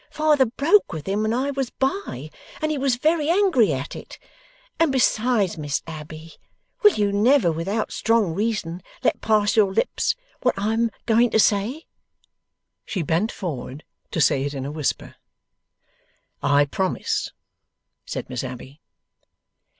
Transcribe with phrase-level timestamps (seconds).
[0.09, 4.17] Father broke with him when I was by, and he was very angry at it.
[4.79, 6.37] And besides, Miss Abbey!
[6.81, 11.39] Will you never, without strong reason, let pass your lips what I am going to
[11.39, 11.85] say?'
[12.83, 15.17] She bent forward to say it in a whisper.
[16.41, 17.29] 'I promise,'
[18.03, 18.81] said Miss Abbey.